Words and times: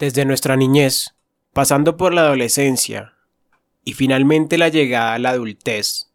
Desde 0.00 0.24
nuestra 0.24 0.56
niñez, 0.56 1.14
pasando 1.52 1.98
por 1.98 2.14
la 2.14 2.22
adolescencia 2.22 3.12
y 3.84 3.92
finalmente 3.92 4.56
la 4.56 4.70
llegada 4.70 5.12
a 5.12 5.18
la 5.18 5.28
adultez, 5.28 6.10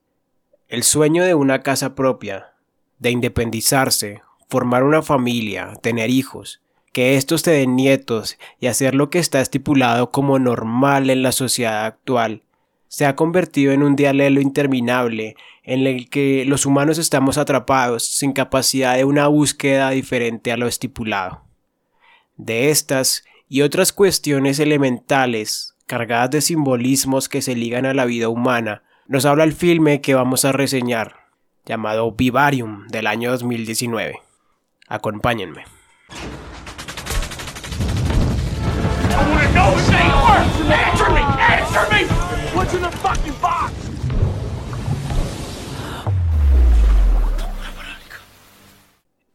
el 0.68 0.82
sueño 0.82 1.24
de 1.24 1.36
una 1.36 1.62
casa 1.62 1.94
propia, 1.94 2.56
de 2.98 3.12
independizarse, 3.12 4.24
formar 4.50 4.84
una 4.84 5.04
familia, 5.04 5.74
tener 5.84 6.10
hijos, 6.10 6.64
que 6.94 7.16
estos 7.16 7.44
te 7.44 7.52
den 7.52 7.76
nietos 7.76 8.40
y 8.60 8.66
hacer 8.66 8.96
lo 8.96 9.12
que 9.12 9.20
está 9.20 9.40
estipulado 9.40 10.10
como 10.10 10.40
normal 10.40 11.12
en 11.12 11.22
la 11.22 11.32
sociedad 11.32 11.86
actual, 11.86 12.42
se 12.88 13.06
ha 13.06 13.16
convertido 13.16 13.72
en 13.72 13.84
un 13.84 13.96
dialelo 13.96 14.42
interminable 14.42 15.36
en 15.62 15.86
el 15.86 16.10
que 16.10 16.44
los 16.46 16.66
humanos 16.66 16.98
estamos 16.98 17.38
atrapados 17.38 18.08
sin 18.08 18.34
capacidad 18.34 18.96
de 18.96 19.06
una 19.06 19.28
búsqueda 19.28 19.92
diferente 19.92 20.52
a 20.52 20.58
lo 20.58 20.66
estipulado. 20.66 21.44
De 22.36 22.72
estas 22.72 23.24
y 23.56 23.62
otras 23.62 23.94
cuestiones 23.94 24.60
elementales, 24.60 25.78
cargadas 25.86 26.30
de 26.30 26.42
simbolismos 26.42 27.30
que 27.30 27.42
se 27.42 27.56
ligan 27.56 27.86
a 27.86 27.94
la 27.94 28.04
vida 28.04 28.28
humana, 28.28 28.84
nos 29.08 29.24
habla 29.24 29.46
el 29.46 29.54
filme 29.54 30.02
que 30.02 30.14
vamos 30.14 30.44
a 30.44 30.52
reseñar, 30.52 31.30
llamado 31.66 32.12
Vivarium 32.12 32.86
del 32.90 33.08
año 33.08 33.32
2019. 33.32 34.20
Acompáñenme. 34.90 35.64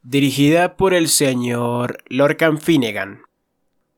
Dirigida 0.02 0.77
por 0.77 0.92
el 0.92 1.09
señor 1.09 2.05
Lorcan 2.11 2.61
Finnegan, 2.61 3.23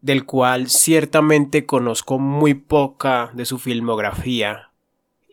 del 0.02 0.26
cual 0.26 0.68
ciertamente 0.68 1.64
conozco 1.64 2.18
muy 2.18 2.54
poca 2.54 3.30
de 3.34 3.46
su 3.46 3.58
filmografía. 3.58 4.70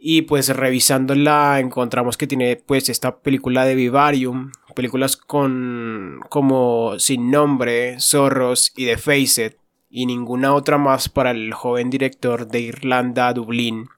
Y 0.01 0.21
pues 0.21 0.55
revisándola 0.55 1.59
encontramos 1.59 2.15
que 2.15 2.27
tiene 2.27 2.55
pues 2.55 2.87
esta 2.87 3.17
película 3.17 3.65
de 3.65 3.75
Vivarium, 3.75 4.51
películas 4.75 5.17
con 5.17 6.21
como 6.29 6.97
Sin 6.99 7.31
Nombre, 7.31 7.99
Zorros 7.99 8.71
y 8.77 8.85
The 8.85 8.97
Face 8.97 9.45
It, 9.45 9.53
y 9.89 10.05
ninguna 10.05 10.53
otra 10.53 10.77
más 10.77 11.09
para 11.09 11.31
el 11.31 11.53
joven 11.53 11.89
director 11.89 12.47
de 12.47 12.61
Irlanda, 12.61 13.33
Dublín. 13.33 13.89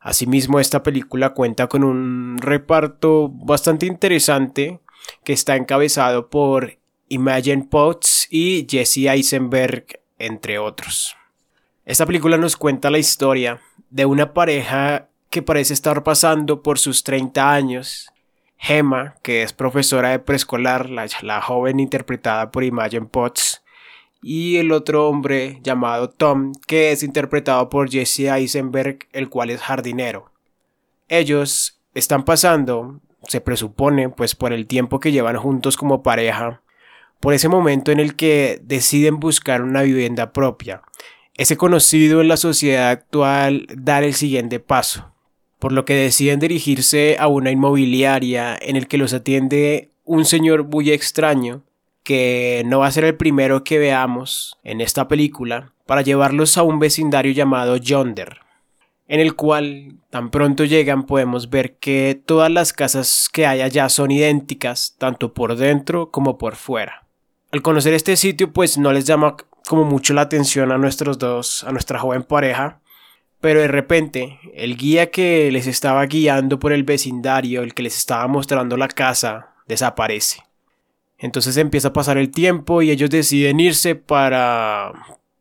Asimismo, 0.00 0.60
esta 0.60 0.82
película 0.82 1.32
cuenta 1.32 1.68
con 1.68 1.84
un 1.84 2.38
reparto 2.38 3.28
bastante 3.28 3.86
interesante 3.86 4.80
que 5.24 5.32
está 5.32 5.56
encabezado 5.56 6.28
por 6.28 6.78
Imogen 7.08 7.68
Potts 7.68 8.26
y 8.30 8.66
Jesse 8.68 9.06
Eisenberg 9.06 9.86
entre 10.18 10.58
otros. 10.58 11.16
Esta 11.84 12.06
película 12.06 12.36
nos 12.36 12.56
cuenta 12.56 12.90
la 12.90 12.98
historia 12.98 13.60
de 13.90 14.04
una 14.04 14.34
pareja 14.34 15.08
que 15.30 15.42
parece 15.42 15.74
estar 15.74 16.02
pasando 16.02 16.62
por 16.62 16.78
sus 16.78 17.04
30 17.04 17.52
años. 17.52 18.10
Gemma, 18.56 19.14
que 19.22 19.42
es 19.42 19.52
profesora 19.52 20.10
de 20.10 20.18
preescolar, 20.18 20.90
la, 20.90 21.40
joven 21.40 21.80
interpretada 21.80 22.50
por 22.50 22.64
Imogen 22.64 23.06
Potts, 23.06 23.62
y 24.20 24.56
el 24.56 24.72
otro 24.72 25.08
hombre 25.08 25.60
llamado 25.62 26.10
Tom, 26.10 26.52
que 26.66 26.90
es 26.90 27.04
interpretado 27.04 27.68
por 27.68 27.88
Jesse 27.88 28.26
Eisenberg, 28.30 28.98
el 29.12 29.28
cual 29.28 29.50
es 29.50 29.60
jardinero. 29.60 30.32
Ellos 31.08 31.80
están 31.94 32.24
pasando, 32.24 33.00
se 33.28 33.40
presupone, 33.40 34.08
pues 34.08 34.34
por 34.34 34.52
el 34.52 34.66
tiempo 34.66 34.98
que 34.98 35.12
llevan 35.12 35.36
juntos 35.36 35.76
como 35.76 36.02
pareja, 36.02 36.62
por 37.20 37.34
ese 37.34 37.48
momento 37.48 37.90
en 37.92 38.00
el 38.00 38.14
que 38.14 38.60
deciden 38.62 39.18
buscar 39.20 39.62
una 39.62 39.82
vivienda 39.82 40.32
propia, 40.32 40.82
ese 41.34 41.56
conocido 41.56 42.20
en 42.20 42.28
la 42.28 42.36
sociedad 42.36 42.90
actual 42.90 43.66
dar 43.74 44.02
el 44.02 44.14
siguiente 44.14 44.60
paso, 44.60 45.12
por 45.58 45.72
lo 45.72 45.84
que 45.84 45.94
deciden 45.94 46.40
dirigirse 46.40 47.16
a 47.18 47.28
una 47.28 47.50
inmobiliaria 47.50 48.58
en 48.60 48.76
el 48.76 48.88
que 48.88 48.98
los 48.98 49.12
atiende 49.14 49.90
un 50.04 50.24
señor 50.24 50.64
muy 50.64 50.90
extraño, 50.90 51.62
que 52.02 52.62
no 52.66 52.80
va 52.80 52.86
a 52.86 52.92
ser 52.92 53.04
el 53.04 53.16
primero 53.16 53.64
que 53.64 53.78
veamos 53.78 54.58
en 54.64 54.80
esta 54.80 55.08
película, 55.08 55.72
para 55.86 56.02
llevarlos 56.02 56.56
a 56.58 56.62
un 56.62 56.78
vecindario 56.78 57.32
llamado 57.32 57.76
Yonder, 57.76 58.40
en 59.06 59.20
el 59.20 59.34
cual 59.34 59.96
tan 60.10 60.30
pronto 60.30 60.64
llegan 60.64 61.04
podemos 61.04 61.50
ver 61.50 61.76
que 61.76 62.20
todas 62.26 62.50
las 62.50 62.72
casas 62.72 63.28
que 63.32 63.46
hay 63.46 63.60
allá 63.60 63.88
son 63.88 64.10
idénticas, 64.10 64.96
tanto 64.98 65.34
por 65.34 65.56
dentro 65.56 66.10
como 66.10 66.36
por 66.36 66.56
fuera. 66.56 67.07
Al 67.50 67.62
conocer 67.62 67.94
este 67.94 68.16
sitio, 68.16 68.52
pues 68.52 68.76
no 68.76 68.92
les 68.92 69.06
llama 69.06 69.36
como 69.66 69.84
mucho 69.84 70.12
la 70.12 70.22
atención 70.22 70.70
a 70.70 70.78
nuestros 70.78 71.18
dos, 71.18 71.64
a 71.64 71.72
nuestra 71.72 71.98
joven 71.98 72.22
pareja, 72.22 72.80
pero 73.40 73.60
de 73.60 73.68
repente 73.68 74.38
el 74.54 74.76
guía 74.76 75.10
que 75.10 75.50
les 75.50 75.66
estaba 75.66 76.04
guiando 76.06 76.58
por 76.58 76.72
el 76.72 76.84
vecindario, 76.84 77.62
el 77.62 77.74
que 77.74 77.82
les 77.82 77.96
estaba 77.96 78.26
mostrando 78.26 78.76
la 78.76 78.88
casa, 78.88 79.54
desaparece. 79.66 80.44
Entonces 81.18 81.56
empieza 81.56 81.88
a 81.88 81.92
pasar 81.92 82.18
el 82.18 82.30
tiempo 82.30 82.82
y 82.82 82.90
ellos 82.90 83.10
deciden 83.10 83.60
irse 83.60 83.94
para 83.94 84.92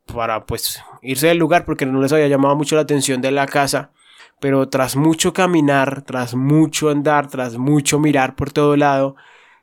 para 0.06 0.46
pues 0.46 0.82
irse 1.02 1.28
del 1.28 1.38
lugar 1.38 1.66
porque 1.66 1.86
no 1.86 2.02
les 2.02 2.14
había 2.14 2.28
llamado 2.28 2.56
mucho 2.56 2.76
la 2.76 2.82
atención 2.84 3.22
de 3.22 3.32
la 3.32 3.46
casa. 3.46 3.92
Pero 4.40 4.70
tras 4.70 4.96
mucho 4.96 5.34
caminar, 5.34 6.04
tras 6.04 6.36
mucho 6.36 6.90
andar, 6.90 7.28
tras 7.28 7.58
mucho 7.58 8.00
mirar 8.00 8.36
por 8.36 8.52
todo 8.52 8.78
lado, 8.78 9.16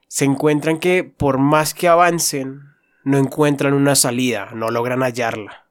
se 0.08 0.24
encuentran 0.24 0.78
que 0.78 1.04
por 1.04 1.38
más 1.38 1.74
que 1.74 1.88
avancen, 1.88 2.74
no 3.04 3.18
encuentran 3.18 3.74
una 3.74 3.94
salida, 3.94 4.50
no 4.54 4.70
logran 4.70 5.02
hallarla. 5.02 5.66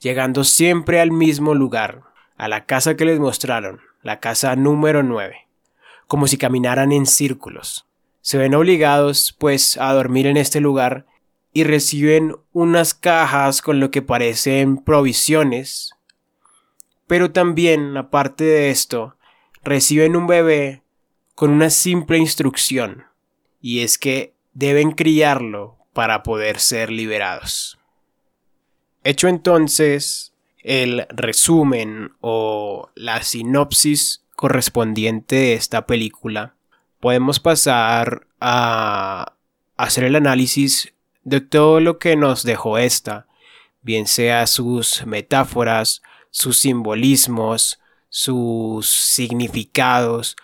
Llegando 0.00 0.44
siempre 0.44 1.00
al 1.00 1.10
mismo 1.10 1.54
lugar, 1.54 2.02
a 2.36 2.48
la 2.48 2.66
casa 2.66 2.96
que 2.96 3.04
les 3.04 3.18
mostraron, 3.18 3.80
la 4.02 4.20
casa 4.20 4.54
número 4.56 5.02
9, 5.02 5.48
como 6.06 6.26
si 6.26 6.36
caminaran 6.36 6.92
en 6.92 7.06
círculos. 7.06 7.86
Se 8.20 8.38
ven 8.38 8.54
obligados, 8.54 9.34
pues, 9.38 9.78
a 9.78 9.92
dormir 9.92 10.26
en 10.26 10.36
este 10.36 10.60
lugar 10.60 11.06
y 11.52 11.64
reciben 11.64 12.36
unas 12.52 12.92
cajas 12.92 13.62
con 13.62 13.80
lo 13.80 13.90
que 13.90 14.02
parecen 14.02 14.78
provisiones. 14.78 15.94
Pero 17.06 17.30
también, 17.30 17.96
aparte 17.96 18.44
de 18.44 18.70
esto, 18.70 19.16
reciben 19.62 20.16
un 20.16 20.26
bebé 20.26 20.82
con 21.34 21.50
una 21.50 21.70
simple 21.70 22.18
instrucción 22.18 23.04
y 23.64 23.80
es 23.80 23.96
que 23.96 24.34
deben 24.52 24.90
criarlo 24.90 25.78
para 25.94 26.22
poder 26.22 26.60
ser 26.60 26.90
liberados. 26.90 27.78
Hecho 29.04 29.26
entonces 29.26 30.34
el 30.58 31.06
resumen 31.08 32.12
o 32.20 32.90
la 32.94 33.22
sinopsis 33.22 34.22
correspondiente 34.36 35.36
de 35.36 35.54
esta 35.54 35.86
película, 35.86 36.56
podemos 37.00 37.40
pasar 37.40 38.26
a 38.38 39.32
hacer 39.78 40.04
el 40.04 40.16
análisis 40.16 40.92
de 41.22 41.40
todo 41.40 41.80
lo 41.80 41.98
que 41.98 42.16
nos 42.16 42.42
dejó 42.42 42.76
esta, 42.76 43.28
bien 43.80 44.06
sea 44.06 44.46
sus 44.46 45.06
metáforas, 45.06 46.02
sus 46.30 46.58
simbolismos, 46.58 47.80
sus 48.10 48.90
significados, 48.90 50.36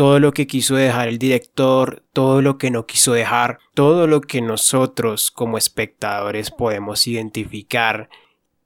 todo 0.00 0.18
lo 0.18 0.32
que 0.32 0.46
quiso 0.46 0.76
dejar 0.76 1.08
el 1.08 1.18
director, 1.18 2.02
todo 2.14 2.40
lo 2.40 2.56
que 2.56 2.70
no 2.70 2.86
quiso 2.86 3.12
dejar, 3.12 3.58
todo 3.74 4.06
lo 4.06 4.22
que 4.22 4.40
nosotros 4.40 5.30
como 5.30 5.58
espectadores 5.58 6.50
podemos 6.50 7.06
identificar. 7.06 8.08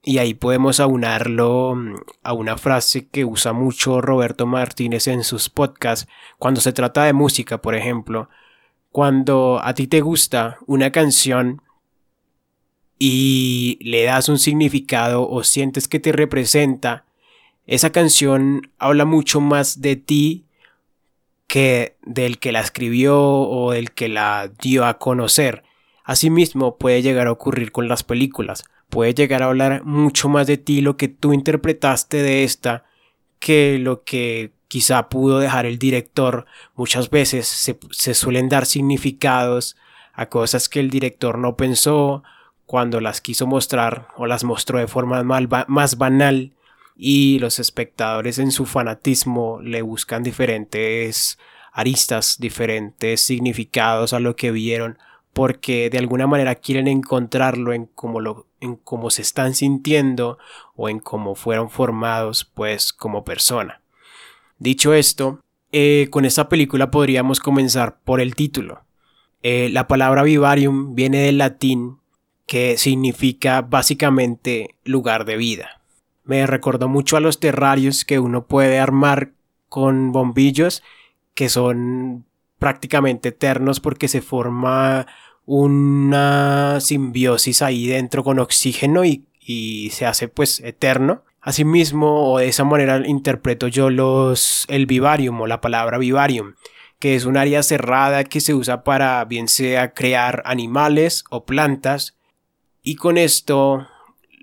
Y 0.05 0.19
ahí 0.19 0.34
podemos 0.34 0.78
aunarlo 0.78 1.75
mm, 1.75 1.97
a 2.22 2.34
una 2.34 2.56
frase 2.56 3.09
que 3.09 3.25
usa 3.25 3.53
mucho 3.53 4.00
Roberto 4.00 4.47
Martínez 4.47 5.09
en 5.09 5.25
sus 5.25 5.50
podcasts 5.50 6.09
cuando 6.39 6.61
se 6.61 6.72
trata 6.72 7.03
de 7.03 7.15
música, 7.15 7.61
por 7.61 7.75
ejemplo. 7.75 8.28
Cuando 8.93 9.61
a 9.61 9.75
ti 9.75 9.89
te 9.89 10.03
gusta 10.03 10.59
una 10.69 10.93
canción 10.93 11.62
y 12.97 13.77
le 13.81 14.05
das 14.05 14.28
un 14.28 14.39
significado 14.39 15.28
o 15.28 15.42
sientes 15.42 15.89
que 15.89 15.98
te 15.98 16.13
representa, 16.13 17.07
esa 17.66 17.91
canción 17.91 18.71
habla 18.78 19.04
mucho 19.04 19.41
más 19.41 19.80
de 19.80 19.97
ti 19.97 20.43
que 21.46 21.96
del 22.02 22.38
que 22.38 22.52
la 22.52 22.60
escribió 22.60 23.20
o 23.20 23.72
del 23.72 23.92
que 23.92 24.08
la 24.08 24.50
dio 24.60 24.84
a 24.84 24.98
conocer. 24.98 25.62
Asimismo 26.04 26.76
puede 26.76 27.02
llegar 27.02 27.26
a 27.26 27.32
ocurrir 27.32 27.72
con 27.72 27.88
las 27.88 28.02
películas. 28.02 28.64
Puede 28.91 29.14
llegar 29.14 29.42
a 29.42 29.46
hablar 29.46 29.84
mucho 29.84 30.28
más 30.28 30.46
de 30.46 30.58
ti 30.58 30.80
lo 30.80 30.96
que 30.96 31.08
tú 31.08 31.32
interpretaste 31.32 32.22
de 32.22 32.44
esta 32.44 32.84
que 33.38 33.78
lo 33.78 34.04
que 34.04 34.52
quizá 34.68 35.08
pudo 35.08 35.38
dejar 35.38 35.66
el 35.66 35.78
director. 35.78 36.46
Muchas 36.74 37.10
veces 37.10 37.46
se, 37.46 38.14
suelen 38.14 38.48
dar 38.48 38.66
significados 38.66 39.76
a 40.12 40.26
cosas 40.30 40.68
que 40.68 40.80
el 40.80 40.91
director 40.91 41.38
no 41.38 41.56
pensó 41.56 42.22
cuando 42.66 43.00
las 43.00 43.20
quiso 43.20 43.46
mostrar 43.46 44.08
o 44.16 44.26
las 44.26 44.44
mostró 44.44 44.78
de 44.78 44.86
forma 44.86 45.22
más 45.22 45.98
banal 45.98 46.52
y 46.96 47.38
los 47.41 47.58
espectadores 47.58 48.38
en 48.38 48.52
su 48.52 48.66
fanatismo 48.66 49.60
le 49.60 49.82
buscan 49.82 50.22
diferentes 50.22 51.38
aristas, 51.72 52.36
diferentes 52.38 53.20
significados 53.20 54.12
a 54.12 54.20
lo 54.20 54.36
que 54.36 54.52
vieron 54.52 54.98
porque 55.34 55.91
de 55.91 55.98
alguna 55.98 56.26
manera 56.26 56.54
quieren 56.54 56.88
encontrarlo 56.88 57.72
en 57.72 57.86
cómo, 57.86 58.20
lo, 58.20 58.46
en 58.60 58.76
cómo 58.76 59.10
se 59.10 59.22
están 59.22 59.54
sintiendo 59.54 60.38
o 60.76 60.88
en 60.88 61.00
cómo 61.00 61.34
fueron 61.34 61.68
formados 61.68 62.44
pues 62.44 62.92
como 62.92 63.24
persona. 63.24 63.82
Dicho 64.58 64.94
esto, 64.94 65.41
eh, 65.72 66.06
con 66.10 66.24
esta 66.24 66.48
película 66.48 66.92
podríamos 66.92 67.41
comenzar 67.41 67.98
por 68.04 68.20
el 68.20 68.36
título. 68.36 68.84
Eh, 69.42 69.68
la 69.72 69.88
palabra 69.88 70.22
vivarium 70.22 70.94
viene 70.94 71.18
del 71.18 71.38
latín 71.38 71.98
que 72.46 72.78
significa 72.78 73.60
básicamente 73.62 74.76
lugar 74.84 75.24
de 75.24 75.36
vida. 75.36 75.80
Me 76.24 76.47
recordó 76.47 76.88
mucho 76.88 77.16
a 77.16 77.21
los 77.21 77.38
terrarios 77.38 78.04
que 78.04 78.18
uno 78.18 78.47
puede 78.47 78.78
armar 78.78 79.32
con 79.68 80.12
bombillos 80.12 80.82
que 81.34 81.48
son 81.48 82.24
prácticamente 82.59 83.30
eternos 83.30 83.80
porque 83.80 84.09
se 84.09 84.22
forma 84.22 85.06
una 85.44 86.78
simbiosis 86.80 87.60
ahí 87.60 87.86
dentro 87.86 88.24
con 88.24 88.38
oxígeno 88.38 89.04
y, 89.04 89.26
y 89.41 89.91
se 89.91 90.06
hace 90.06 90.28
pues 90.28 90.60
eterno. 90.60 91.24
Asimismo, 91.41 92.32
o 92.32 92.38
de 92.38 92.48
esa 92.48 92.65
manera 92.65 93.06
interpreto 93.06 93.68
yo 93.68 93.91
los 93.91 94.65
el 94.68 94.86
vivarium 94.86 95.42
o 95.42 95.47
la 95.47 95.60
palabra 95.60 95.98
vivarium, 95.98 96.54
que 96.98 97.16
es 97.16 97.27
un 97.27 97.36
área 97.36 97.62
cerrada 97.62 98.24
que 98.24 98.41
se 98.41 98.54
usa 98.54 98.82
para 98.82 99.22
bien 99.27 99.48
sea 99.48 99.92
crear 99.92 100.42
animales 100.47 101.24
o 101.28 101.44
plantas 101.44 102.16
y 102.82 102.97
con 102.97 103.18
esto 103.18 103.86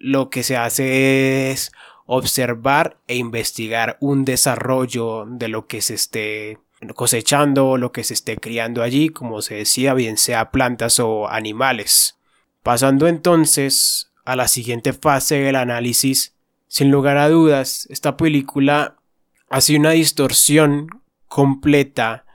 lo 0.02 0.30
que 0.30 0.44
se 0.44 0.58
hace 0.58 1.52
es 1.52 1.72
observar 2.06 2.98
e 3.08 3.16
investigar 3.16 3.98
un 4.02 4.26
desarrollo 4.26 5.26
de 5.28 5.48
lo 5.48 5.68
que 5.68 5.82
se 5.82 5.94
esté 5.94 6.58
cosechando, 6.96 7.78
lo 7.78 7.92
que 7.92 8.04
se 8.04 8.16
esté 8.16 8.38
criando 8.38 8.82
allí, 8.82 9.10
como 9.10 9.42
se 9.42 9.56
decía, 9.56 9.94
bien 9.94 10.18
sea 10.18 10.50
plantas 10.50 11.00
o 11.00 11.30
animales. 11.30 12.18
Pasando 12.64 13.08
entonces 13.08 14.12
a 14.26 14.36
la 14.36 14.48
siguiente 14.48 14.92
fase 14.94 15.36
del 15.36 15.56
análisis, 15.56 16.34
sin 16.68 16.90
lugar 16.90 17.18
a 17.18 17.30
dudas, 17.30 17.88
esta 17.92 18.18
película 18.18 18.98
hace 19.50 19.78
una 19.78 19.92
distorsión 19.92 20.88
completa 21.28 22.26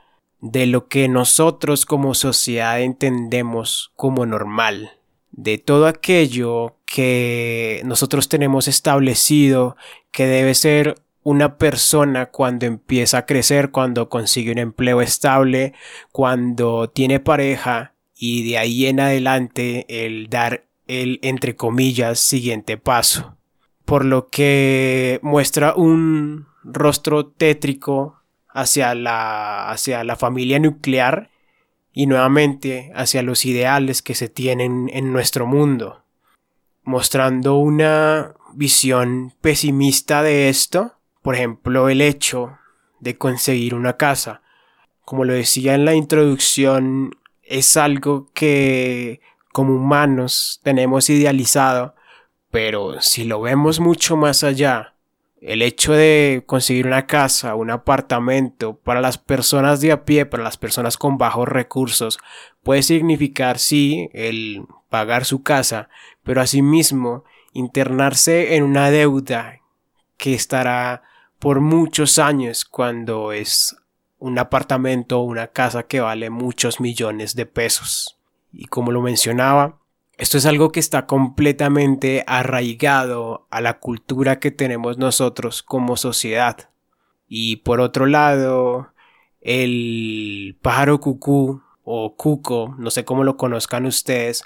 de 0.41 0.67
lo 0.67 0.87
que 0.87 1.09
nosotros 1.09 1.85
como 1.85 2.15
sociedad 2.15 2.81
entendemos 2.81 3.93
como 3.97 4.25
normal, 4.25 4.93
de 5.33 5.59
todo 5.59 5.87
aquello 5.87 6.76
que 6.87 7.83
nosotros 7.85 8.29
tenemos 8.29 8.69
establecido 8.69 9.77
que 10.13 10.27
debe 10.27 10.55
ser 10.55 11.03
una 11.23 11.59
persona 11.59 12.27
cuando 12.27 12.67
empieza 12.67 13.19
a 13.19 13.27
crecer, 13.27 13.73
cuando 13.73 14.09
consigue 14.09 14.53
un 14.53 14.59
empleo 14.59 15.03
estable, 15.03 15.75
cuando 16.13 16.89
tiene 16.89 17.19
pareja 17.19 17.95
y 18.15 18.49
de 18.49 18.59
ahí 18.59 18.87
en 18.87 19.01
adelante 19.01 19.85
el 19.89 20.31
dar 20.31 20.67
el 20.87 21.19
entre 21.23 21.57
comillas 21.57 22.21
siguiente 22.21 22.79
paso. 22.79 23.37
Por 23.85 24.05
lo 24.05 24.29
que 24.29 25.19
muestra 25.23 25.75
un 25.75 26.47
rostro 26.63 27.27
tétrico 27.27 28.21
hacia 28.49 28.95
la, 28.95 29.69
hacia 29.69 30.05
la 30.05 30.15
familia 30.15 30.61
nuclear 30.61 31.31
y 31.93 32.07
nuevamente 32.07 32.93
hacia 32.95 33.23
los 33.23 33.45
ideales 33.45 34.01
que 34.01 34.15
se 34.15 34.29
tienen 34.29 34.89
en 34.93 35.13
nuestro 35.13 35.47
mundo, 35.47 36.06
mostrando 36.87 37.57
una 37.57 38.35
visión 38.55 39.35
pesimista 39.43 40.23
de 40.23 40.49
esto 40.49 40.97
por 41.27 41.35
ejemplo, 41.35 41.89
el 41.89 42.03
hecho 42.03 42.57
de 43.01 43.19
conseguir 43.19 43.75
una 43.75 43.97
casa. 43.97 44.43
Como 45.01 45.25
lo 45.25 45.33
decía 45.33 45.75
en 45.75 45.85
la 45.85 45.93
introducción, 45.93 47.17
es 47.43 47.77
algo 47.77 48.31
que 48.33 49.21
como 49.53 49.75
humanos 49.75 50.61
tenemos 50.63 51.11
idealizado, 51.11 51.97
pero 52.53 53.01
si 53.01 53.25
lo 53.25 53.41
vemos 53.41 53.81
mucho 53.81 54.17
más 54.17 54.45
allá, 54.45 54.95
el 55.41 55.63
hecho 55.63 55.93
de 55.93 56.43
conseguir 56.47 56.87
una 56.87 57.07
casa, 57.07 57.55
un 57.55 57.71
apartamento 57.71 58.77
para 58.77 59.01
las 59.01 59.19
personas 59.19 59.81
de 59.81 59.93
a 59.93 60.05
pie, 60.05 60.27
para 60.27 60.43
las 60.43 60.57
personas 60.57 60.97
con 60.97 61.19
bajos 61.19 61.49
recursos, 61.49 62.19
puede 62.63 62.83
significar 62.83 63.59
sí 63.59 64.09
el 64.13 64.65
pagar 64.89 65.25
su 65.25 65.43
casa, 65.43 65.89
pero 66.23 66.41
asimismo 66.41 67.25
internarse 67.53 68.57
en 68.57 68.65
una 68.65 68.91
deuda 68.91 69.61
que 70.17 70.35
estará 70.35 71.03
por 71.39 71.61
muchos 71.61 72.19
años 72.19 72.65
cuando 72.65 73.33
es 73.33 73.77
un 74.19 74.39
apartamento 74.39 75.21
o 75.21 75.25
una 75.25 75.49
casa 75.49 75.83
que 75.85 76.01
vale 76.01 76.31
muchos 76.31 76.81
millones 76.81 77.35
de 77.37 77.47
pesos. 77.47 78.19
Y 78.53 78.67
como 78.67 78.91
lo 78.91 79.03
mencionaba, 79.03 79.79
esto 80.19 80.39
es 80.39 80.47
algo 80.47 80.73
que 80.73 80.81
está 80.81 81.07
completamente 81.07 82.25
arraigado 82.27 83.47
a 83.51 83.61
la 83.61 83.79
cultura 83.79 84.39
que 84.39 84.51
tenemos 84.51 84.97
nosotros 84.97 85.63
como 85.63 85.97
sociedad. 85.97 86.71
Y 87.29 87.57
por 87.57 87.81
otro 87.81 88.07
lado, 88.07 88.93
el 89.41 90.57
pájaro 90.63 91.01
cucú 91.01 91.63
o 91.85 92.17
cuco, 92.17 92.75
no 92.79 92.91
sé 92.91 93.05
cómo 93.05 93.25
lo 93.25 93.37
conozcan 93.37 93.85
ustedes, 93.85 94.45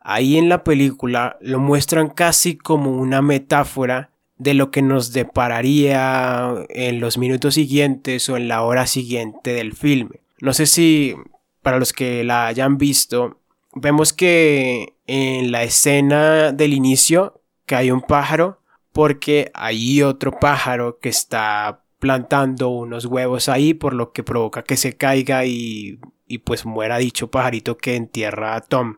ahí 0.00 0.38
en 0.38 0.48
la 0.48 0.64
película 0.64 1.36
lo 1.40 1.60
muestran 1.60 2.08
casi 2.08 2.56
como 2.56 2.90
una 2.90 3.20
metáfora 3.20 4.10
de 4.38 4.54
lo 4.54 4.70
que 4.70 4.80
nos 4.80 5.12
depararía 5.12 6.54
en 6.70 6.98
los 6.98 7.18
minutos 7.18 7.54
siguientes 7.54 8.26
o 8.30 8.38
en 8.38 8.48
la 8.48 8.62
hora 8.62 8.86
siguiente 8.86 9.52
del 9.52 9.74
filme. 9.74 10.22
No 10.40 10.54
sé 10.54 10.64
si 10.64 11.14
para 11.60 11.78
los 11.78 11.92
que 11.92 12.24
la 12.24 12.46
hayan 12.46 12.78
visto, 12.78 13.39
vemos 13.74 14.12
que 14.12 14.94
en 15.06 15.52
la 15.52 15.62
escena 15.62 16.52
del 16.52 16.72
inicio 16.72 17.40
que 17.66 17.76
hay 17.76 17.90
un 17.90 18.02
pájaro 18.02 18.60
porque 18.92 19.50
hay 19.54 20.02
otro 20.02 20.32
pájaro 20.38 20.98
que 20.98 21.08
está 21.08 21.84
plantando 21.98 22.70
unos 22.70 23.04
huevos 23.04 23.48
ahí 23.48 23.74
por 23.74 23.94
lo 23.94 24.12
que 24.12 24.22
provoca 24.22 24.62
que 24.62 24.76
se 24.76 24.96
caiga 24.96 25.44
y, 25.44 26.00
y 26.26 26.38
pues 26.38 26.64
muera 26.64 26.98
dicho 26.98 27.30
pajarito 27.30 27.76
que 27.76 27.94
entierra 27.94 28.56
a 28.56 28.60
Tom. 28.62 28.96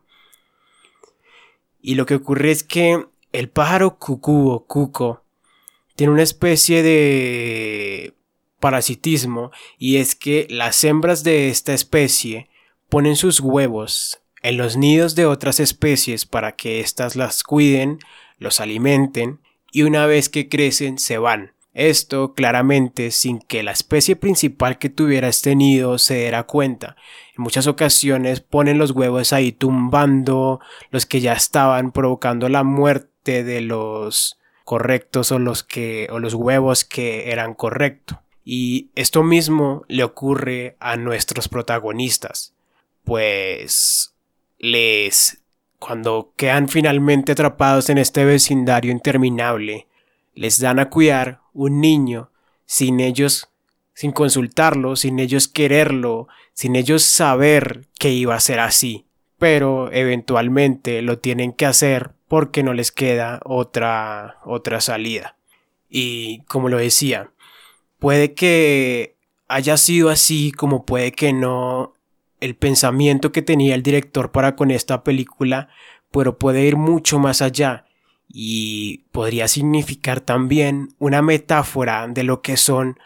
Y 1.80 1.96
lo 1.96 2.06
que 2.06 2.14
ocurre 2.14 2.52
es 2.52 2.62
que 2.62 3.06
el 3.32 3.50
pájaro 3.50 3.98
cucú 3.98 4.50
o 4.50 4.66
cuco 4.66 5.24
tiene 5.96 6.12
una 6.12 6.22
especie 6.22 6.82
de 6.82 8.14
parasitismo 8.60 9.50
y 9.78 9.96
es 9.96 10.14
que 10.14 10.46
las 10.48 10.84
hembras 10.84 11.24
de 11.24 11.48
esta 11.48 11.74
especie 11.74 12.48
ponen 12.88 13.16
sus 13.16 13.40
huevos 13.40 14.21
en 14.43 14.56
los 14.56 14.77
nidos 14.77 15.15
de 15.15 15.27
otras 15.27 15.61
especies 15.61 16.27
para 16.27 16.53
que 16.53 16.81
éstas 16.81 17.17
las 17.17 17.43
cuiden, 17.43 17.99
los 18.39 18.61
alimenten 18.61 19.41
y 19.71 19.83
una 19.83 20.06
vez 20.06 20.29
que 20.29 20.49
crecen 20.49 20.99
se 20.99 21.19
van. 21.19 21.53
Esto 21.75 22.34
claramente 22.34 23.11
sin 23.13 23.39
que 23.39 23.63
la 23.63 23.72
especie 23.72 24.15
principal 24.15 24.79
que 24.79 24.91
tuviera 24.91 25.29
este 25.29 25.56
nido 25.56 25.96
se 25.96 26.17
diera 26.17 26.43
cuenta. 26.43 26.96
En 27.34 27.43
muchas 27.43 27.67
ocasiones 27.67 28.41
ponen 28.41 28.77
los 28.77 28.91
huevos 28.91 29.32
ahí 29.32 29.53
tumbando 29.53 30.61
los 30.91 31.06
que 31.06 31.20
ya 31.20 31.32
estaban 31.32 31.93
provocando 31.93 32.51
la 32.51 32.63
muerte 32.63 33.43
de 33.43 33.63
los 33.63 34.39
correctos 34.65 35.32
o 35.32 35.39
los 35.39 35.63
que 35.63 36.08
o 36.11 36.19
los 36.19 36.34
huevos 36.34 36.84
que 36.84 37.31
eran 37.31 37.55
correctos. 37.55 38.19
Y 38.44 38.91
esto 38.94 39.22
mismo 39.22 39.84
le 39.89 40.05
ocurre 40.05 40.77
a 40.81 40.96
nuestros 40.96 41.49
protagonistas, 41.49 42.55
pues 43.05 44.11
les 44.62 45.42
cuando 45.78 46.32
quedan 46.36 46.69
finalmente 46.69 47.32
atrapados 47.32 47.90
en 47.90 47.98
este 47.98 48.24
vecindario 48.24 48.92
interminable, 48.92 49.88
les 50.34 50.60
dan 50.60 50.78
a 50.78 50.88
cuidar 50.88 51.40
un 51.52 51.81
niño 51.81 52.31
sin 52.64 53.00
ellos 53.00 53.52
sin 53.94 54.12
consultarlo, 54.12 54.96
sin 54.96 55.19
ellos 55.19 55.48
quererlo, 55.48 56.28
sin 56.54 56.76
ellos 56.76 57.02
saber 57.02 57.86
que 57.98 58.10
iba 58.10 58.34
a 58.34 58.40
ser 58.40 58.60
así, 58.60 59.06
pero 59.38 59.92
eventualmente 59.92 61.02
lo 61.02 61.19
tienen 61.19 61.52
que 61.52 61.66
hacer 61.66 62.12
porque 62.28 62.62
no 62.62 62.72
les 62.72 62.90
queda 62.92 63.40
otra, 63.44 64.38
otra 64.44 64.81
salida. 64.81 65.36
Y 65.90 66.42
como 66.44 66.69
lo 66.69 66.78
decía, 66.78 67.31
puede 67.98 68.32
que 68.32 69.16
haya 69.48 69.76
sido 69.76 70.08
así 70.08 70.52
como 70.52 70.86
puede 70.86 71.12
que 71.12 71.34
no 71.34 71.92
el 72.43 72.56
pensamiento 72.56 73.31
que 73.31 73.41
tenía 73.41 73.75
el 73.75 73.82
director 73.82 74.32
para 74.32 74.56
con 74.56 74.70
esta 74.70 75.05
película, 75.05 75.69
pero 76.11 76.39
puede 76.39 76.67
ir 76.67 76.77
mucho 76.77 77.19
más 77.19 77.41
allá 77.41 77.87
y 78.29 79.05
podría 79.13 79.46
significar 79.46 80.20
también 80.20 80.94
una 80.99 81.22
metáfora 81.22 82.06
de 82.08 82.25
lo 82.25 82.43
que 82.43 82.56
son 82.56 82.99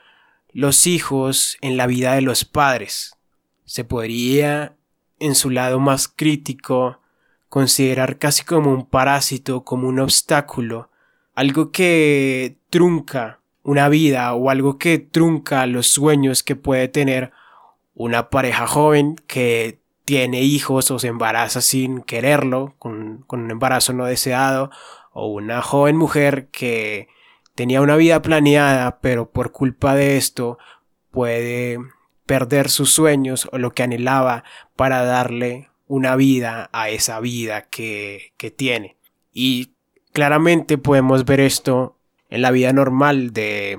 los 0.53 0.87
hijos 0.87 1.59
en 1.61 1.77
la 1.77 1.87
vida 1.87 2.15
de 2.15 2.23
los 2.23 2.47
padres. 2.47 3.17
Se 3.67 3.85
podría, 3.85 4.75
en 5.19 5.35
su 5.35 5.51
lado 5.51 5.81
más 5.81 6.09
crítico, 6.09 7.01
considerar 7.51 8.19
casi 8.19 8.43
como 8.43 8.73
un 8.73 8.87
parásito, 8.87 9.65
como 9.65 9.87
un 9.87 9.99
obstáculo, 9.99 10.91
algo 11.35 11.73
que 11.73 12.57
trunca 12.71 13.41
una 13.63 13.89
vida 13.89 14.33
o 14.33 14.49
algo 14.49 14.79
que 14.79 14.99
trunca 14.99 15.67
los 15.67 15.89
sueños 15.89 16.43
que 16.43 16.57
puede 16.57 16.89
tener 16.89 17.33
una 17.97 18.31
pareja 18.31 18.69
joven 18.69 19.17
que 19.27 19.81
tiene 20.05 20.43
hijos 20.43 20.91
o 20.93 21.01
se 21.01 21.09
embaraza 21.09 21.61
sin 21.61 22.03
quererlo, 22.03 22.75
con, 22.79 23.25
con 23.27 23.41
un 23.41 23.51
embarazo 23.51 23.93
no 23.93 24.05
deseado, 24.05 24.71
o 25.13 25.27
una 25.27 25.63
joven 25.63 25.97
mujer 25.97 26.47
que 26.49 27.09
tenía 27.57 27.81
una 27.81 27.97
vida 27.97 28.23
planeada, 28.23 29.01
pero 29.01 29.31
por 29.31 29.51
culpa 29.51 29.95
de 29.97 30.17
esto 30.17 30.59
puede 31.11 31.79
perder 32.27 32.69
sus 32.69 32.93
sueños 32.93 33.49
o 33.51 33.59
lo 33.59 33.73
que 33.73 33.83
anhelaba 33.83 34.45
para 34.77 35.05
darle 35.05 35.71
una 35.89 36.17
vida 36.17 36.69
a 36.73 36.91
esa 36.91 37.19
vida 37.21 37.63
que, 37.63 38.33
que 38.37 38.51
tiene. 38.51 38.97
Y 39.33 39.73
claramente 40.13 40.77
podemos 40.77 41.25
ver 41.25 41.41
esto 41.41 41.97
en 42.29 42.43
la 42.43 42.51
vida 42.51 42.73
normal 42.73 43.33
de 43.33 43.79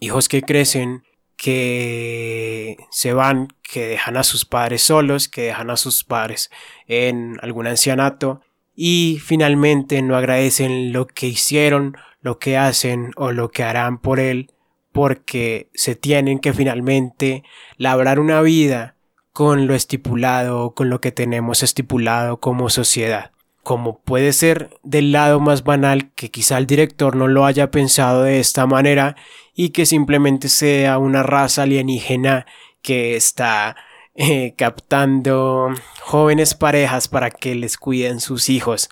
hijos 0.00 0.28
que 0.28 0.42
crecen, 0.42 1.04
que 1.38 2.76
se 2.90 3.14
van, 3.14 3.48
que 3.62 3.86
dejan 3.86 4.16
a 4.16 4.24
sus 4.24 4.44
padres 4.44 4.82
solos, 4.82 5.28
que 5.28 5.42
dejan 5.42 5.70
a 5.70 5.76
sus 5.76 6.04
padres 6.04 6.50
en 6.86 7.38
algún 7.40 7.66
ancianato 7.66 8.42
y 8.74 9.20
finalmente 9.24 10.02
no 10.02 10.16
agradecen 10.16 10.92
lo 10.92 11.06
que 11.06 11.28
hicieron, 11.28 11.96
lo 12.20 12.38
que 12.38 12.58
hacen 12.58 13.12
o 13.16 13.32
lo 13.32 13.50
que 13.50 13.62
harán 13.62 13.98
por 13.98 14.20
él 14.20 14.52
porque 14.92 15.70
se 15.74 15.94
tienen 15.94 16.40
que 16.40 16.52
finalmente 16.52 17.44
labrar 17.76 18.18
una 18.18 18.42
vida 18.42 18.96
con 19.32 19.68
lo 19.68 19.74
estipulado, 19.74 20.74
con 20.74 20.90
lo 20.90 21.00
que 21.00 21.12
tenemos 21.12 21.62
estipulado 21.62 22.40
como 22.40 22.68
sociedad. 22.68 23.30
Como 23.62 23.98
puede 24.00 24.32
ser 24.32 24.70
del 24.82 25.12
lado 25.12 25.40
más 25.40 25.62
banal 25.62 26.10
que 26.14 26.30
quizá 26.30 26.58
el 26.58 26.66
director 26.66 27.16
no 27.16 27.28
lo 27.28 27.44
haya 27.44 27.70
pensado 27.70 28.22
de 28.22 28.40
esta 28.40 28.66
manera 28.66 29.16
y 29.54 29.70
que 29.70 29.86
simplemente 29.86 30.48
sea 30.48 30.98
una 30.98 31.22
raza 31.22 31.64
alienígena 31.64 32.46
que 32.80 33.16
está 33.16 33.76
eh, 34.14 34.54
captando 34.56 35.70
jóvenes 36.00 36.54
parejas 36.54 37.08
para 37.08 37.30
que 37.30 37.54
les 37.54 37.76
cuiden 37.76 38.20
sus 38.20 38.48
hijos. 38.48 38.88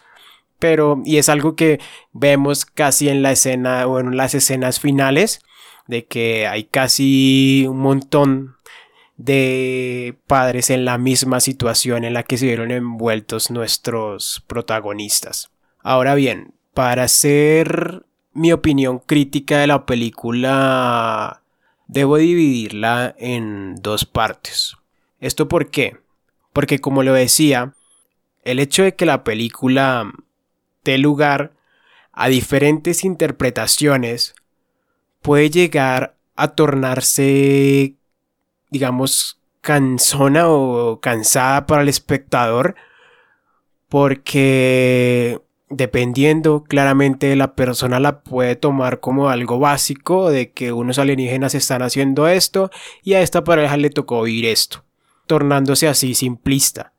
Pero, 0.58 1.02
y 1.04 1.18
es 1.18 1.28
algo 1.28 1.56
que 1.56 1.80
vemos 2.12 2.64
casi 2.64 3.08
en 3.08 3.22
la 3.22 3.32
escena 3.32 3.86
o 3.86 4.00
en 4.00 4.16
las 4.16 4.34
escenas 4.34 4.80
finales, 4.80 5.40
de 5.86 6.06
que 6.06 6.46
hay 6.46 6.64
casi 6.64 7.66
un 7.68 7.78
montón 7.78 8.55
de 9.16 10.18
padres 10.26 10.70
en 10.70 10.84
la 10.84 10.98
misma 10.98 11.40
situación 11.40 12.04
en 12.04 12.12
la 12.12 12.22
que 12.22 12.36
se 12.38 12.46
vieron 12.46 12.70
envueltos 12.70 13.50
nuestros 13.50 14.44
protagonistas. 14.46 15.50
Ahora 15.82 16.14
bien, 16.14 16.54
para 16.74 17.04
hacer 17.04 18.04
mi 18.32 18.52
opinión 18.52 18.98
crítica 18.98 19.58
de 19.58 19.66
la 19.66 19.86
película, 19.86 21.42
debo 21.86 22.18
dividirla 22.18 23.14
en 23.18 23.76
dos 23.76 24.04
partes. 24.04 24.76
¿Esto 25.20 25.48
por 25.48 25.70
qué? 25.70 25.96
Porque 26.52 26.80
como 26.80 27.02
lo 27.02 27.14
decía, 27.14 27.74
el 28.44 28.58
hecho 28.58 28.82
de 28.82 28.94
que 28.94 29.06
la 29.06 29.24
película 29.24 30.12
dé 30.84 30.98
lugar 30.98 31.52
a 32.12 32.28
diferentes 32.28 33.04
interpretaciones 33.04 34.34
puede 35.22 35.50
llegar 35.50 36.16
a 36.36 36.48
tornarse, 36.48 37.94
digamos, 38.70 39.40
cansona 39.60 40.48
o 40.48 41.00
cansada 41.00 41.66
para 41.66 41.82
el 41.82 41.88
espectador 41.88 42.76
porque 43.88 45.40
dependiendo 45.68 46.64
claramente 46.64 47.34
la 47.34 47.54
persona 47.54 47.98
la 47.98 48.20
puede 48.20 48.56
tomar 48.56 49.00
como 49.00 49.28
algo 49.28 49.58
básico 49.58 50.30
de 50.30 50.52
que 50.52 50.72
unos 50.72 50.98
alienígenas 50.98 51.54
están 51.54 51.82
haciendo 51.82 52.28
esto 52.28 52.70
y 53.02 53.14
a 53.14 53.20
esta 53.20 53.42
pareja 53.42 53.76
le 53.76 53.90
tocó 53.90 54.18
oír 54.18 54.44
esto, 54.46 54.84
tornándose 55.26 55.88
así 55.88 56.14
simplista. 56.14 56.92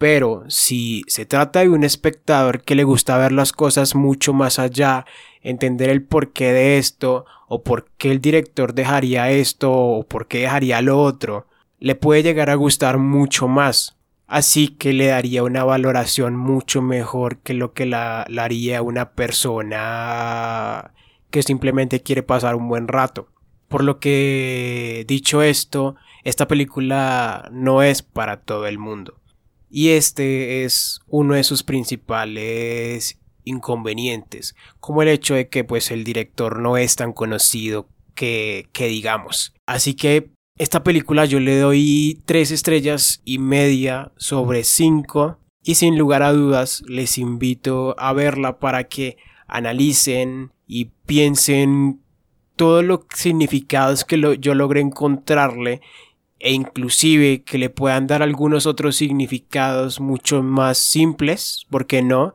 Pero 0.00 0.44
si 0.48 1.04
se 1.08 1.26
trata 1.26 1.60
de 1.60 1.68
un 1.68 1.84
espectador 1.84 2.62
que 2.62 2.74
le 2.74 2.84
gusta 2.84 3.18
ver 3.18 3.32
las 3.32 3.52
cosas 3.52 3.94
mucho 3.94 4.32
más 4.32 4.58
allá, 4.58 5.04
entender 5.42 5.90
el 5.90 6.02
porqué 6.02 6.54
de 6.54 6.78
esto, 6.78 7.26
o 7.48 7.62
por 7.62 7.84
qué 7.98 8.10
el 8.10 8.22
director 8.22 8.72
dejaría 8.72 9.30
esto, 9.30 9.70
o 9.70 10.02
por 10.04 10.26
qué 10.26 10.38
dejaría 10.38 10.80
lo 10.80 11.02
otro, 11.02 11.48
le 11.80 11.96
puede 11.96 12.22
llegar 12.22 12.48
a 12.48 12.54
gustar 12.54 12.96
mucho 12.96 13.46
más. 13.46 13.98
Así 14.26 14.68
que 14.68 14.94
le 14.94 15.08
daría 15.08 15.42
una 15.42 15.64
valoración 15.64 16.34
mucho 16.34 16.80
mejor 16.80 17.36
que 17.40 17.52
lo 17.52 17.74
que 17.74 17.84
la, 17.84 18.24
la 18.30 18.44
haría 18.44 18.80
una 18.80 19.10
persona 19.10 20.94
que 21.28 21.42
simplemente 21.42 22.00
quiere 22.00 22.22
pasar 22.22 22.54
un 22.54 22.68
buen 22.68 22.88
rato. 22.88 23.28
Por 23.68 23.84
lo 23.84 24.00
que, 24.00 25.04
dicho 25.06 25.42
esto, 25.42 25.96
esta 26.24 26.48
película 26.48 27.50
no 27.52 27.82
es 27.82 28.00
para 28.00 28.38
todo 28.38 28.66
el 28.66 28.78
mundo. 28.78 29.19
Y 29.70 29.90
este 29.90 30.64
es 30.64 31.00
uno 31.06 31.34
de 31.34 31.44
sus 31.44 31.62
principales 31.62 33.18
inconvenientes, 33.44 34.54
como 34.80 35.02
el 35.02 35.08
hecho 35.08 35.34
de 35.34 35.48
que 35.48 35.64
pues 35.64 35.90
el 35.90 36.04
director 36.04 36.58
no 36.58 36.76
es 36.76 36.96
tan 36.96 37.12
conocido 37.12 37.88
que, 38.14 38.68
que 38.72 38.88
digamos. 38.88 39.54
Así 39.66 39.94
que 39.94 40.30
esta 40.58 40.82
película 40.82 41.24
yo 41.24 41.40
le 41.40 41.58
doy 41.58 42.20
tres 42.26 42.50
estrellas 42.50 43.22
y 43.24 43.38
media 43.38 44.12
sobre 44.16 44.64
cinco 44.64 45.38
y 45.62 45.76
sin 45.76 45.96
lugar 45.96 46.22
a 46.22 46.32
dudas 46.32 46.82
les 46.86 47.16
invito 47.16 47.94
a 47.98 48.12
verla 48.12 48.58
para 48.58 48.84
que 48.84 49.16
analicen 49.46 50.52
y 50.66 50.86
piensen 51.06 52.00
todos 52.56 52.84
los 52.84 53.00
significados 53.14 54.04
que 54.04 54.20
yo 54.38 54.54
logré 54.54 54.80
encontrarle 54.80 55.80
e 56.40 56.52
inclusive 56.52 57.44
que 57.44 57.58
le 57.58 57.68
puedan 57.68 58.06
dar 58.06 58.22
algunos 58.22 58.66
otros 58.66 58.96
significados 58.96 60.00
mucho 60.00 60.42
más 60.42 60.78
simples, 60.78 61.66
¿por 61.70 61.86
qué 61.86 62.02
no? 62.02 62.34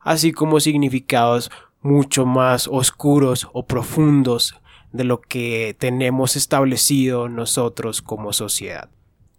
Así 0.00 0.32
como 0.32 0.58
significados 0.60 1.50
mucho 1.80 2.26
más 2.26 2.68
oscuros 2.68 3.48
o 3.52 3.66
profundos 3.66 4.56
de 4.92 5.04
lo 5.04 5.20
que 5.20 5.76
tenemos 5.78 6.34
establecido 6.36 7.28
nosotros 7.28 8.02
como 8.02 8.32
sociedad. 8.32 8.90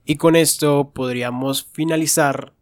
Y 0.06 0.16
con 0.16 0.36
esto 0.36 0.92
podríamos 0.94 1.66
finalizar 1.74 2.54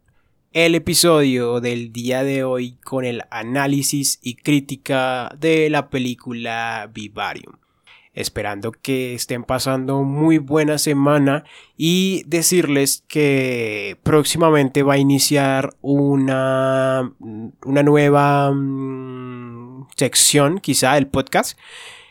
el 0.52 0.74
episodio 0.74 1.60
del 1.60 1.92
día 1.92 2.24
de 2.24 2.42
hoy 2.42 2.78
con 2.84 3.04
el 3.04 3.22
análisis 3.30 4.18
y 4.22 4.34
crítica 4.34 5.34
de 5.38 5.70
la 5.70 5.88
película 5.88 6.90
Vivarium 6.92 7.63
esperando 8.14 8.72
que 8.72 9.14
estén 9.14 9.44
pasando 9.44 10.02
muy 10.02 10.38
buena 10.38 10.78
semana 10.78 11.44
y 11.76 12.22
decirles 12.26 13.04
que 13.08 13.98
próximamente 14.02 14.82
va 14.82 14.94
a 14.94 14.98
iniciar 14.98 15.74
una, 15.82 17.12
una 17.64 17.82
nueva 17.82 18.52
mm, 18.52 19.88
sección 19.96 20.60
quizá 20.60 20.94
del 20.94 21.08
podcast 21.08 21.58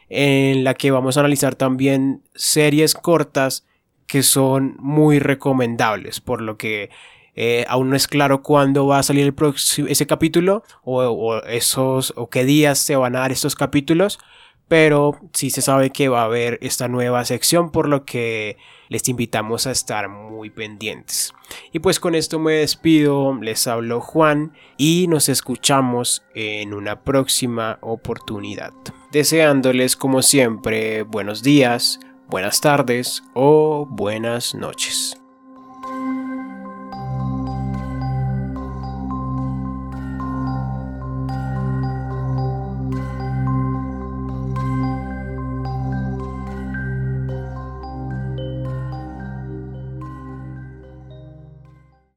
en 0.09 0.63
la 0.63 0.73
que 0.73 0.91
vamos 0.91 1.15
a 1.15 1.21
analizar 1.21 1.55
también 1.55 2.21
series 2.35 2.93
cortas 2.93 3.65
que 4.05 4.23
son 4.23 4.75
muy 4.79 5.19
recomendables 5.19 6.19
por 6.19 6.41
lo 6.41 6.57
que 6.57 6.89
eh, 7.35 7.65
aún 7.67 7.89
no 7.89 7.95
es 7.95 8.07
claro 8.07 8.43
cuándo 8.43 8.85
va 8.85 8.99
a 8.99 9.03
salir 9.03 9.23
el 9.23 9.33
próximo, 9.33 9.87
ese 9.87 10.05
capítulo 10.05 10.63
o, 10.83 11.01
o, 11.01 11.43
esos 11.45 12.13
o 12.15 12.29
qué 12.29 12.43
días 12.43 12.77
se 12.77 12.95
van 12.95 13.15
a 13.15 13.19
dar 13.19 13.31
estos 13.31 13.55
capítulos 13.55 14.19
pero 14.67 15.19
sí 15.33 15.49
se 15.49 15.61
sabe 15.61 15.91
que 15.91 16.09
va 16.09 16.21
a 16.21 16.25
haber 16.25 16.57
esta 16.61 16.87
nueva 16.87 17.25
sección 17.25 17.71
por 17.71 17.87
lo 17.87 18.05
que 18.05 18.57
les 18.89 19.07
invitamos 19.09 19.67
a 19.67 19.71
estar 19.71 20.09
muy 20.09 20.49
pendientes. 20.49 21.33
Y 21.71 21.79
pues 21.79 21.99
con 21.99 22.15
esto 22.15 22.39
me 22.39 22.53
despido, 22.53 23.35
les 23.41 23.67
hablo 23.67 24.01
Juan 24.01 24.53
y 24.77 25.07
nos 25.07 25.29
escuchamos 25.29 26.23
en 26.35 26.73
una 26.73 27.01
próxima 27.01 27.79
oportunidad. 27.81 28.73
Deseándoles 29.11 29.95
como 29.95 30.21
siempre 30.21 31.03
buenos 31.03 31.43
días, 31.43 31.99
buenas 32.27 32.61
tardes 32.61 33.23
o 33.33 33.87
buenas 33.89 34.55
noches. 34.55 35.22